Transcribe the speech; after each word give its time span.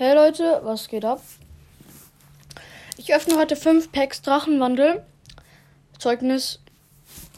Hey 0.00 0.14
Leute, 0.14 0.60
was 0.62 0.86
geht 0.86 1.04
ab? 1.04 1.20
Ich 2.98 3.12
öffne 3.12 3.36
heute 3.36 3.56
5 3.56 3.90
Packs 3.90 4.22
Drachenwandel. 4.22 5.04
Zeugnis 5.98 6.60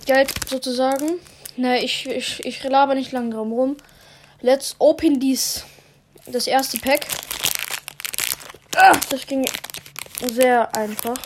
Geld 0.05 0.31
sozusagen. 0.47 1.09
Ne, 1.57 1.83
ich, 1.83 2.07
ich, 2.07 2.45
ich 2.45 2.63
laber 2.63 2.95
nicht 2.95 3.13
lange 3.13 3.31
drum 3.31 3.53
rum. 3.53 3.77
Let's 4.43 4.77
open 4.79 5.19
dies. 5.19 5.65
Das 6.27 6.47
erste 6.47 6.77
Pack. 6.77 7.07
Ah, 8.77 8.93
das 9.09 9.27
ging 9.27 9.49
sehr 10.27 10.77
einfach. 10.77 11.17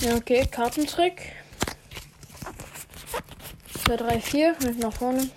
Ja, 0.00 0.14
okay, 0.14 0.46
Kartentrick. 0.48 1.39
2, 3.90 3.96
3, 3.96 4.20
4. 4.20 4.54
Mit 4.64 4.78
nach 4.78 4.92
vorne. 4.92 5.28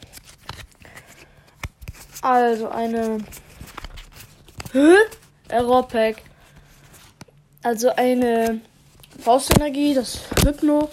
Also 2.21 2.69
eine. 2.69 3.17
Hä? 4.73 4.95
Pack. 5.87 6.17
Also 7.63 7.89
eine 7.95 8.61
Faustenergie, 9.19 9.95
das 9.95 10.19
Hypno, 10.43 10.89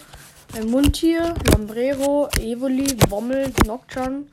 ein 0.56 0.70
Mundtier, 0.70 1.34
Lambrero, 1.50 2.28
Evoli, 2.38 2.96
Wommel, 3.08 3.52
Nocturne, 3.66 4.24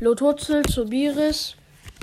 Lotozel, 0.00 0.62
Zobiris, 0.64 1.56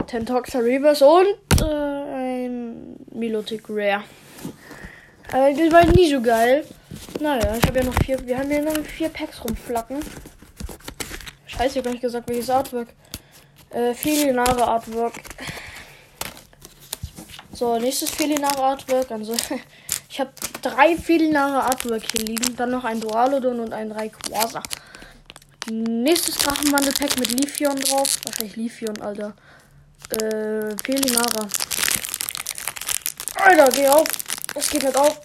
Tentoxa 0.08 0.60
Reverse 0.60 1.06
und 1.06 1.62
äh, 1.62 1.66
ein 1.66 2.96
Milotic 3.12 3.66
Rare. 3.70 4.04
Äh, 5.32 5.54
das 5.54 5.72
war 5.72 5.86
nie 5.86 6.10
so 6.10 6.22
geil. 6.22 6.66
Naja, 7.20 7.56
ich 7.56 7.68
habe 7.68 7.80
ja 7.80 7.86
noch 7.86 7.96
vier. 8.04 8.26
Wir 8.26 8.40
haben 8.40 8.50
ja 8.50 8.62
noch 8.62 8.78
vier 8.84 9.10
Packs 9.10 9.44
rumflacken. 9.44 10.00
Scheiße, 11.58 11.72
ich 11.72 11.78
habe 11.78 11.84
gar 11.84 11.92
nicht 11.92 12.02
gesagt, 12.02 12.28
welches 12.28 12.50
Artwork. 12.50 12.90
Äh, 13.70 13.94
Felinare 13.94 14.68
Artwork. 14.68 15.14
So, 17.54 17.80
nächstes 17.80 18.10
Felinare 18.10 18.62
Artwork. 18.62 19.10
Also, 19.10 19.36
ich 20.10 20.20
habe 20.20 20.32
drei 20.62 20.98
Felinare 20.98 21.64
Artwork 21.64 22.04
hier 22.12 22.26
liegen. 22.26 22.58
Dann 22.58 22.72
noch 22.72 22.84
ein 22.84 23.00
Dualodon 23.00 23.62
und 23.62 23.72
ein 23.72 23.90
Rayquaza. 23.92 24.62
Nächstes 25.72 26.36
Drachenwandelpack 26.36 27.18
mit 27.20 27.30
Lithion 27.30 27.80
drauf. 27.80 28.20
Wahrscheinlich 28.26 28.58
Lithion, 28.58 29.02
Alter. 29.02 29.34
Äh, 30.10 30.76
Felinara. 30.84 31.48
Alter, 33.36 33.70
geh 33.72 33.88
auf. 33.88 34.08
Das 34.54 34.70
geht 34.70 34.84
halt 34.84 34.98
auf. 34.98 35.22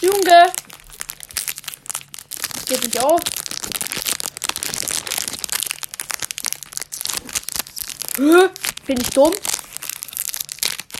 Junge! 0.00 0.52
Das 2.54 2.64
geht 2.66 2.84
nicht 2.84 3.00
auf. 3.00 3.20
Bin 8.16 9.00
ich 9.00 9.10
dumm? 9.10 9.32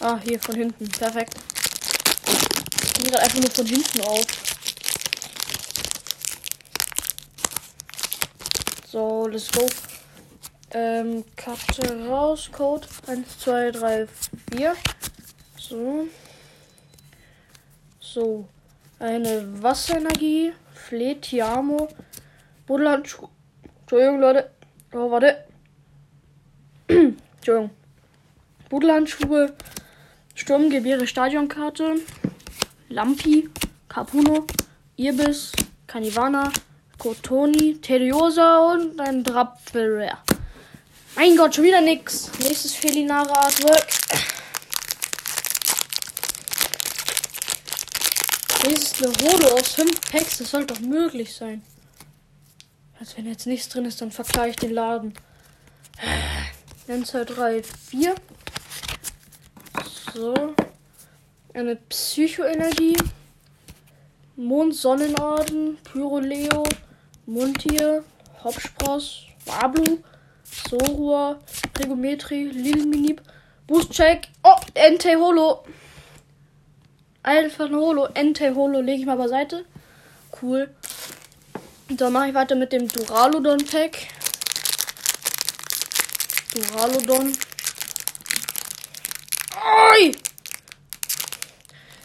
Ah, 0.01 0.19
hier 0.21 0.41
von 0.41 0.57
hinten. 0.57 0.89
Perfekt. 0.89 1.35
Ich 2.83 2.93
bin 2.95 3.05
gerade 3.05 3.23
einfach 3.23 3.39
nur 3.39 3.51
von 3.51 3.67
hinten 3.67 4.01
auf. 4.01 4.27
So, 8.91 9.29
let's 9.29 9.53
go. 9.53 9.65
Ähm, 10.73 11.25
Karte 11.37 12.09
raus, 12.09 12.51
Code 12.51 12.89
1, 13.07 13.39
2, 13.39 13.71
3, 13.71 14.09
4. 14.53 14.77
So. 15.57 16.09
So. 18.01 18.49
Eine 18.99 19.63
Wasserenergie. 19.63 20.53
Fletiamo. 20.73 21.89
Buddelhandschuh. 22.67 23.29
Entschuldigung, 23.83 24.19
Leute. 24.19 24.51
Oh, 24.93 25.13
warte. 25.13 25.54
Entschuldigung. 26.89 27.71
Buddelhandschuhe. 28.69 29.55
Sturmgewehr 30.35 31.07
Stadionkarte. 31.07 31.97
Lampi. 32.89 33.49
Capuno. 33.89 34.47
Irbis. 34.97 35.53
Canivana. 35.87 36.53
Cotoni. 36.99 37.81
Tediosa 37.81 38.73
und 38.73 39.01
ein 39.01 39.25
Drappelrare. 39.25 40.19
Mein 41.17 41.37
Gott, 41.37 41.55
schon 41.55 41.65
wieder 41.65 41.81
nix. 41.81 42.31
Nächstes 42.41 42.75
Felinare 42.75 43.31
Artwork. 43.37 43.87
Eine 48.65 48.77
Holo 49.23 49.55
aus 49.55 49.75
5 49.75 50.01
Packs. 50.11 50.39
Das 50.39 50.51
sollte 50.51 50.75
doch 50.75 50.81
möglich 50.81 51.35
sein. 51.35 51.63
Also 52.99 53.17
wenn 53.17 53.27
jetzt 53.27 53.47
nichts 53.47 53.69
drin 53.69 53.85
ist, 53.85 54.01
dann 54.01 54.11
verklage 54.11 54.51
ich 54.51 54.57
den 54.57 54.73
Laden. 54.73 55.15
1, 56.87 57.07
2, 57.07 57.25
3, 57.25 57.63
4. 57.63 58.15
So. 60.13 60.55
Eine 61.55 61.77
Psychoenergie. 61.77 62.97
Mond-Sonnenorden. 64.37 65.79
Pyroleo. 65.83 66.65
Mundtier. 67.25 68.05
Hopspross. 68.43 69.23
Wablu. 69.47 70.01
Sorua. 70.45 71.39
Trigometri. 71.73 72.49
Lilminib. 72.49 73.23
Boostcheck. 73.67 74.29
Oh, 74.43 74.61
Entei 74.75 75.15
Holo. 75.15 75.65
Einfach 77.23 77.65
ein 77.65 77.77
Holo. 77.77 78.09
Entei 78.13 78.53
Holo 78.55 78.83
lege 78.83 79.01
ich 79.01 79.07
mal 79.07 79.17
beiseite. 79.17 79.65
Cool. 80.43 80.69
Dann 81.89 82.13
mache 82.13 82.29
ich 82.29 82.35
weiter 82.35 82.57
mit 82.57 82.73
dem 82.73 82.89
Duraludon 82.89 83.65
Pack. 83.65 84.09
Duraludon. 86.55 87.37
Oi! 89.57 90.17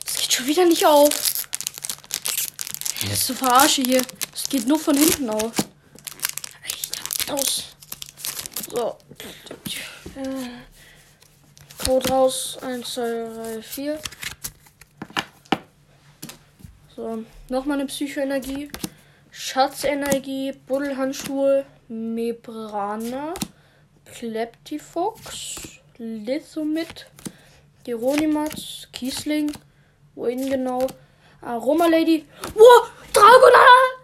Das 0.04 0.18
geht 0.18 0.34
schon 0.34 0.48
wieder 0.48 0.66
nicht 0.66 0.84
auf. 0.84 1.10
Das 3.02 3.12
ist 3.12 3.28
so 3.28 3.36
verarsche 3.36 3.84
hier. 3.84 4.02
Es 4.34 4.50
geht 4.50 4.68
nur 4.68 4.80
von 4.80 4.98
hinten 4.98 5.30
auf. 5.30 5.54
Echt 6.64 7.32
aus. 7.32 7.76
So. 8.72 8.98
Äh, 10.16 10.50
Code 11.86 12.10
raus. 12.10 12.58
1, 12.64 12.92
2, 12.92 13.02
3, 13.02 13.62
4. 13.62 14.02
So. 16.96 17.24
Nochmal 17.50 17.80
eine 17.80 17.88
Psychoenergie. 17.88 18.72
Schatzenergie. 19.30 20.54
Buddelhandschuhe. 20.66 21.68
Mebrana. 21.88 23.36
Kleptifox. 24.14 25.80
Lithomit. 25.98 27.08
Geronimatz. 27.84 28.88
Kiesling. 28.92 29.52
Wohin 30.16 30.50
genau? 30.50 30.88
Aroma 31.42 31.88
Lady. 31.88 32.26
Wow! 32.56 32.90
Dragonal! 33.14 34.00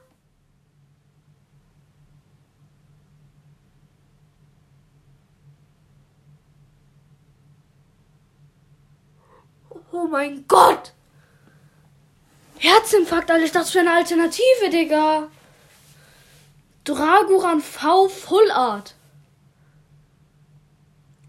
Oh 9.91 10.07
mein 10.07 10.45
Gott! 10.47 10.93
Herzinfarkt, 12.57 13.29
dachte, 13.29 13.49
das 13.49 13.73
wäre 13.75 13.85
eine 13.85 13.97
Alternative, 13.97 14.69
Digga. 14.71 15.29
Dragoran 16.83 17.61
V 17.61 18.09
Full 18.09 18.51
Art. 18.51 18.94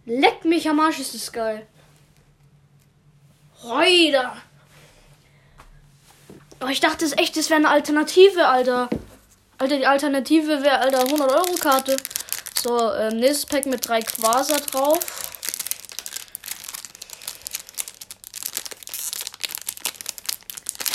Leck 0.06 0.44
mich 0.44 0.68
am 0.68 0.78
Arsch, 0.78 1.00
ist 1.00 1.14
das 1.14 1.32
geil. 1.32 1.66
Reuter. 3.64 4.36
Oh, 6.60 6.68
ich 6.68 6.80
dachte 6.80 7.04
es 7.04 7.18
echt, 7.18 7.36
das 7.36 7.50
wäre 7.50 7.58
eine 7.58 7.70
Alternative, 7.70 8.46
Alter. 8.46 8.88
Alter, 9.58 9.76
die 9.76 9.86
Alternative 9.86 10.62
wäre, 10.62 10.78
Alter, 10.78 11.00
100 11.00 11.30
Euro 11.30 11.54
Karte. 11.58 11.96
So, 12.62 12.92
ähm, 12.94 13.16
nächstes 13.18 13.46
Pack 13.46 13.66
mit 13.66 13.86
drei 13.86 14.00
Quasar 14.00 14.60
drauf. 14.60 15.00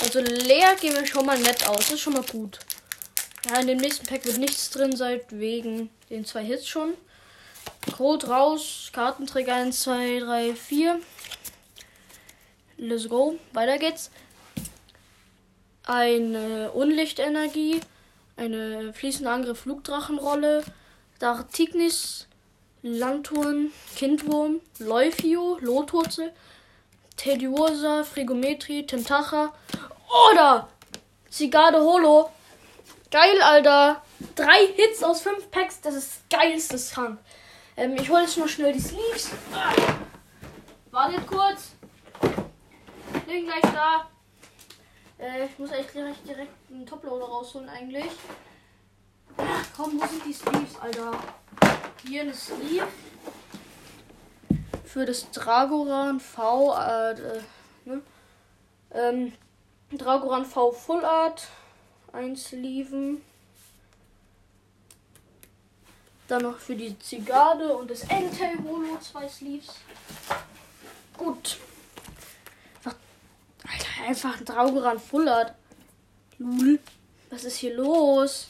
Also 0.02 0.20
leer 0.20 0.74
gehen 0.80 0.94
wir 0.94 1.06
schon 1.06 1.26
mal 1.26 1.38
nett 1.38 1.68
aus. 1.68 1.78
Das 1.78 1.92
ist 1.92 2.00
schon 2.00 2.14
mal 2.14 2.24
gut. 2.24 2.58
Ja, 3.48 3.60
in 3.60 3.66
dem 3.66 3.78
nächsten 3.78 4.06
Pack 4.06 4.24
wird 4.24 4.38
nichts 4.38 4.70
drin 4.70 4.96
seit 4.96 5.38
wegen 5.38 5.90
den 6.08 6.24
zwei 6.24 6.42
Hits 6.42 6.66
schon. 6.66 6.94
Code 8.02 8.26
raus. 8.26 8.90
Kartentrick 8.92 9.48
1, 9.48 9.80
2, 9.80 10.18
3, 10.18 10.56
4. 10.56 10.98
Let's 12.76 13.08
go. 13.08 13.38
Weiter 13.52 13.78
geht's. 13.78 14.10
Eine 15.86 16.72
Unlichtenergie. 16.72 17.80
Eine 18.36 18.92
fließende 18.92 19.30
Angriff 19.30 19.60
Flugdrachenrolle. 19.60 20.64
Dartignis. 21.20 22.26
Lanturn. 22.82 23.70
Kindwurm. 23.94 24.60
Leufio. 24.80 25.58
Lotwurzel. 25.60 26.32
Tediosa. 27.16 28.02
Frigometri. 28.02 28.84
Tentacha. 28.84 29.54
Oder 30.32 30.66
Zigade 31.30 31.80
Holo. 31.80 32.32
Geil, 33.12 33.40
Alter. 33.42 34.02
Drei 34.34 34.66
Hits 34.74 35.04
aus 35.04 35.22
fünf 35.22 35.52
Packs. 35.52 35.80
Das 35.82 35.94
ist 35.94 36.28
geilstes 36.28 36.90
krank. 36.90 37.20
Ähm, 37.76 37.94
ich 37.96 38.08
hole 38.10 38.22
jetzt 38.22 38.36
noch 38.36 38.48
schnell 38.48 38.72
die 38.72 38.80
Sleeves. 38.80 39.30
Ah. 39.52 39.72
Wartet 40.90 41.26
kurz. 41.26 41.72
Bin 43.26 43.46
gleich 43.46 43.62
da. 43.62 44.08
Äh, 45.18 45.46
ich 45.46 45.58
muss 45.58 45.70
echt 45.70 45.94
direkt, 45.94 46.28
direkt 46.28 46.52
einen 46.70 46.84
Toploader 46.84 47.24
rausholen 47.24 47.68
eigentlich. 47.68 48.10
Ach, 49.38 49.64
komm, 49.74 50.00
wo 50.00 50.06
sind 50.06 50.24
die 50.26 50.32
Sleeves, 50.32 50.78
Alter? 50.80 51.12
Hier 52.06 52.22
eine 52.22 52.34
Sleeve. 52.34 52.86
Für 54.84 55.06
das 55.06 55.30
Dragoran 55.30 56.20
V. 56.20 56.74
Äh, 56.76 57.12
äh, 57.12 57.40
ne? 57.86 58.02
ähm, 58.90 59.32
Dragoran 59.92 60.44
V 60.44 60.72
Full 60.72 61.04
Art. 61.04 61.48
Ein 62.12 62.36
Dann 66.32 66.44
noch 66.44 66.58
für 66.58 66.74
die 66.74 66.98
Zigarde 66.98 67.76
und 67.76 67.90
das 67.90 68.04
Entel 68.04 68.56
Holo 68.64 68.98
zwei 69.00 69.28
Sleeves. 69.28 69.68
Gut. 71.18 71.58
Alter, 72.84 74.08
einfach 74.08 74.38
ein 74.38 74.46
Traugeran 74.46 74.98
Fullert. 74.98 75.54
Lul. 76.38 76.80
Was 77.28 77.44
ist 77.44 77.56
hier 77.56 77.74
los? 77.76 78.48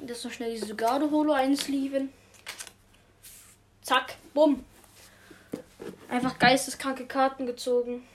Das 0.00 0.24
noch 0.24 0.32
schnell 0.32 0.58
diese 0.58 0.74
Garde-Holo 0.74 1.34
einsleeven. 1.34 2.10
Zack, 3.82 4.16
bumm. 4.32 4.64
Einfach 6.08 6.38
geisteskranke 6.38 7.06
Karten 7.06 7.44
gezogen. 7.44 8.08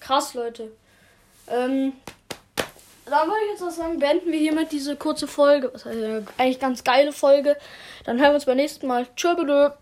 Krass, 0.00 0.34
Leute. 0.34 0.72
Ähm, 1.46 1.92
dann 3.12 3.28
würde 3.28 3.40
ich 3.44 3.50
jetzt 3.50 3.62
auch 3.62 3.70
sagen, 3.70 3.98
beenden 3.98 4.32
wir 4.32 4.38
hiermit 4.38 4.72
diese 4.72 4.96
kurze 4.96 5.26
Folge. 5.26 5.68
Das 5.72 5.84
heißt, 5.84 5.98
eigentlich 6.38 6.58
ganz 6.58 6.82
geile 6.82 7.12
Folge. 7.12 7.56
Dann 8.04 8.18
hören 8.18 8.30
wir 8.30 8.36
uns 8.36 8.46
beim 8.46 8.56
nächsten 8.56 8.86
Mal. 8.86 9.06
Tschüss, 9.14 9.36
bitte. 9.36 9.76